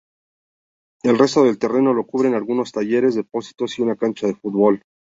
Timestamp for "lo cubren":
1.93-2.33